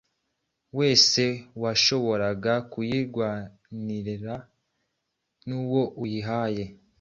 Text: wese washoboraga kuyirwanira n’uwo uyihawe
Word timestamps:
wese 0.77 1.23
washoboraga 1.61 2.53
kuyirwanira 2.71 4.35
n’uwo 5.47 5.83
uyihawe 6.03 6.63